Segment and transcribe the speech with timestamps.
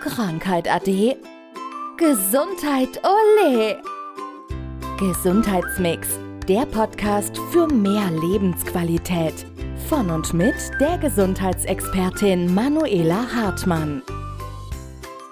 [0.00, 1.16] Krankheit ade.
[1.96, 3.82] Gesundheit ole.
[4.98, 9.34] Gesundheitsmix, der Podcast für mehr Lebensqualität.
[9.88, 14.02] Von und mit der Gesundheitsexpertin Manuela Hartmann.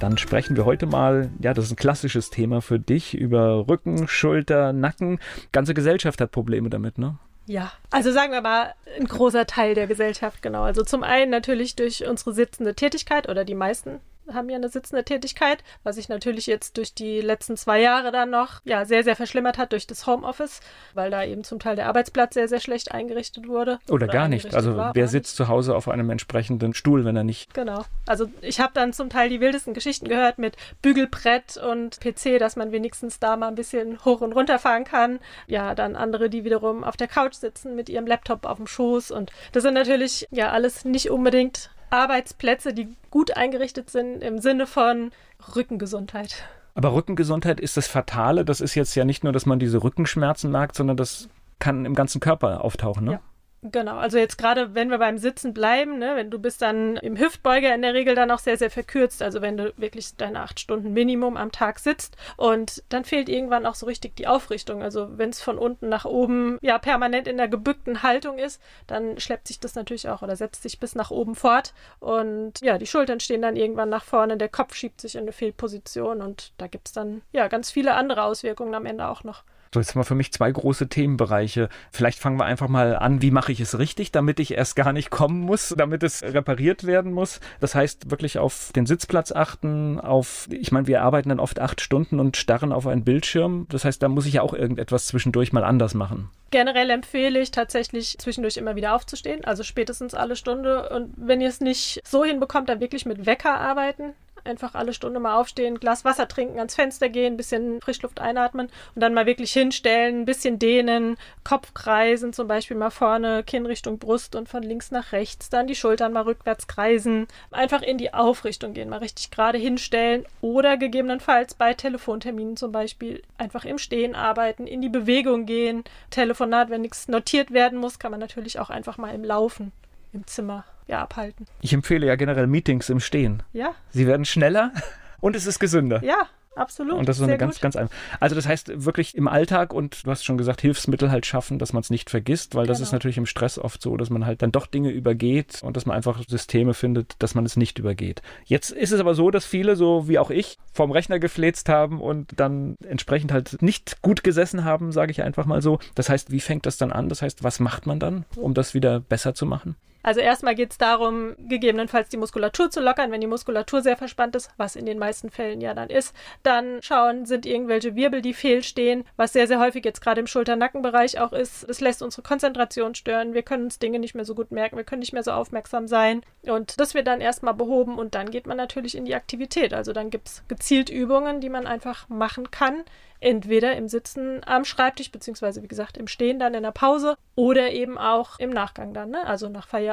[0.00, 4.08] Dann sprechen wir heute mal, ja, das ist ein klassisches Thema für dich, über Rücken,
[4.08, 5.20] Schulter, Nacken.
[5.52, 7.18] Ganze Gesellschaft hat Probleme damit, ne?
[7.46, 10.62] Ja, also sagen wir mal, ein großer Teil der Gesellschaft, genau.
[10.62, 14.00] Also zum einen natürlich durch unsere sitzende Tätigkeit oder die meisten
[14.34, 18.30] haben ja eine sitzende Tätigkeit, was sich natürlich jetzt durch die letzten zwei Jahre dann
[18.30, 20.60] noch ja sehr, sehr verschlimmert hat durch das Homeoffice,
[20.94, 23.78] weil da eben zum Teil der Arbeitsplatz sehr, sehr schlecht eingerichtet wurde.
[23.86, 24.54] Oder, oder gar nicht.
[24.54, 27.54] Also war, wer sitzt zu Hause auf einem entsprechenden Stuhl, wenn er nicht.
[27.54, 27.84] Genau.
[28.06, 32.56] Also ich habe dann zum Teil die wildesten Geschichten gehört mit Bügelbrett und PC, dass
[32.56, 35.18] man wenigstens da mal ein bisschen hoch und runter fahren kann.
[35.46, 39.10] Ja, dann andere, die wiederum auf der Couch sitzen mit ihrem Laptop auf dem Schoß.
[39.10, 44.66] Und das sind natürlich ja alles nicht unbedingt Arbeitsplätze, die gut eingerichtet sind im Sinne
[44.66, 45.10] von
[45.54, 46.44] Rückengesundheit.
[46.74, 48.44] Aber Rückengesundheit ist das Fatale.
[48.44, 51.94] Das ist jetzt ja nicht nur, dass man diese Rückenschmerzen merkt, sondern das kann im
[51.94, 53.12] ganzen Körper auftauchen, ne?
[53.12, 53.20] Ja.
[53.62, 57.18] Genau, also jetzt gerade, wenn wir beim Sitzen bleiben, ne, wenn du bist dann im
[57.18, 60.60] Hüftbeuger in der Regel dann auch sehr, sehr verkürzt, also wenn du wirklich deine acht
[60.60, 64.80] Stunden Minimum am Tag sitzt und dann fehlt irgendwann auch so richtig die Aufrichtung.
[64.80, 69.18] Also wenn es von unten nach oben ja permanent in der gebückten Haltung ist, dann
[69.18, 72.86] schleppt sich das natürlich auch oder setzt sich bis nach oben fort und ja, die
[72.86, 76.68] Schultern stehen dann irgendwann nach vorne, der Kopf schiebt sich in eine Fehlposition und da
[76.68, 79.42] gibt es dann ja ganz viele andere Auswirkungen am Ende auch noch.
[79.72, 81.68] So, jetzt haben wir für mich zwei große Themenbereiche.
[81.92, 84.92] Vielleicht fangen wir einfach mal an, wie mache ich es richtig, damit ich erst gar
[84.92, 87.40] nicht kommen muss, damit es repariert werden muss.
[87.60, 91.80] Das heißt, wirklich auf den Sitzplatz achten, auf, ich meine, wir arbeiten dann oft acht
[91.80, 93.66] Stunden und starren auf einen Bildschirm.
[93.70, 96.30] Das heißt, da muss ich ja auch irgendetwas zwischendurch mal anders machen.
[96.50, 100.88] Generell empfehle ich tatsächlich zwischendurch immer wieder aufzustehen, also spätestens alle Stunde.
[100.88, 104.14] Und wenn ihr es nicht so hinbekommt, dann wirklich mit Wecker arbeiten.
[104.44, 108.68] Einfach alle Stunde mal aufstehen, Glas Wasser trinken, ans Fenster gehen, ein bisschen Frischluft einatmen
[108.94, 113.66] und dann mal wirklich hinstellen, ein bisschen dehnen, Kopf kreisen, zum Beispiel mal vorne, Kinn
[113.66, 117.98] Richtung Brust und von links nach rechts, dann die Schultern mal rückwärts kreisen, einfach in
[117.98, 123.78] die Aufrichtung gehen, mal richtig gerade hinstellen oder gegebenenfalls bei Telefonterminen zum Beispiel einfach im
[123.78, 125.84] Stehen arbeiten, in die Bewegung gehen.
[126.10, 129.72] Telefonat, wenn nichts notiert werden muss, kann man natürlich auch einfach mal im Laufen
[130.12, 131.46] im Zimmer ja, abhalten.
[131.60, 133.42] Ich empfehle ja generell Meetings im Stehen.
[133.52, 133.74] Ja.
[133.90, 134.72] Sie werden schneller
[135.20, 136.02] und es ist gesünder.
[136.02, 136.26] Ja,
[136.56, 136.94] absolut.
[136.94, 137.62] Und das ist so eine ganz, gut.
[137.62, 137.94] ganz einfach.
[138.20, 141.74] Also das heißt wirklich im Alltag und du hast schon gesagt, Hilfsmittel halt schaffen, dass
[141.74, 142.72] man es nicht vergisst, weil genau.
[142.72, 145.76] das ist natürlich im Stress oft so, dass man halt dann doch Dinge übergeht und
[145.76, 148.22] dass man einfach Systeme findet, dass man es nicht übergeht.
[148.46, 152.00] Jetzt ist es aber so, dass viele, so wie auch ich, vorm Rechner gefläzt haben
[152.00, 155.80] und dann entsprechend halt nicht gut gesessen haben, sage ich einfach mal so.
[155.94, 157.10] Das heißt, wie fängt das dann an?
[157.10, 159.76] Das heißt, was macht man dann, um das wieder besser zu machen?
[160.02, 164.36] Also erstmal geht es darum, gegebenenfalls die Muskulatur zu lockern, wenn die Muskulatur sehr verspannt
[164.36, 166.14] ist, was in den meisten Fällen ja dann ist.
[166.42, 171.20] Dann schauen, sind irgendwelche Wirbel, die fehlstehen, was sehr, sehr häufig jetzt gerade im Schulter-Nackenbereich
[171.20, 171.68] auch ist.
[171.68, 173.34] Es lässt unsere Konzentration stören.
[173.34, 175.88] Wir können uns Dinge nicht mehr so gut merken, wir können nicht mehr so aufmerksam
[175.88, 176.22] sein.
[176.46, 179.74] Und das wird dann erstmal behoben und dann geht man natürlich in die Aktivität.
[179.74, 182.84] Also dann gibt es gezielt Übungen, die man einfach machen kann,
[183.20, 187.72] entweder im Sitzen am Schreibtisch, beziehungsweise wie gesagt im Stehen dann in der Pause oder
[187.72, 189.26] eben auch im Nachgang dann, ne?
[189.26, 189.87] also nach Feierabend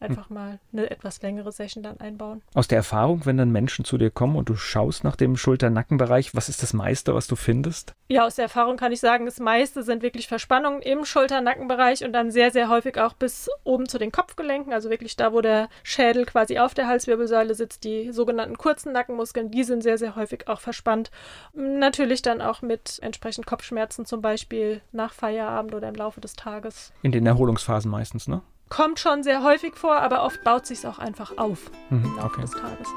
[0.00, 0.34] einfach hm.
[0.34, 2.42] mal eine etwas längere Session dann einbauen.
[2.54, 6.34] Aus der Erfahrung, wenn dann Menschen zu dir kommen und du schaust nach dem Schulter-Nackenbereich,
[6.34, 7.94] was ist das meiste, was du findest?
[8.08, 12.12] Ja, aus der Erfahrung kann ich sagen, das meiste sind wirklich Verspannungen im Schulter-Nackenbereich und
[12.12, 15.68] dann sehr, sehr häufig auch bis oben zu den Kopfgelenken, also wirklich da, wo der
[15.82, 20.48] Schädel quasi auf der Halswirbelsäule sitzt, die sogenannten kurzen Nackenmuskeln, die sind sehr, sehr häufig
[20.48, 21.10] auch verspannt.
[21.54, 26.92] Natürlich dann auch mit entsprechend Kopfschmerzen zum Beispiel nach Feierabend oder im Laufe des Tages.
[27.02, 28.42] In den Erholungsphasen meistens, ne?
[28.68, 32.26] Kommt schon sehr häufig vor, aber oft baut sich auch einfach auf mhm, im Laufe
[32.26, 32.40] okay.
[32.42, 32.88] des Tages.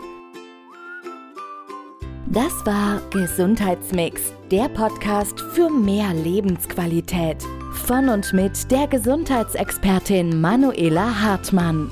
[2.28, 7.44] Das war Gesundheitsmix, der Podcast für mehr Lebensqualität.
[7.86, 11.92] Von und mit der Gesundheitsexpertin Manuela Hartmann.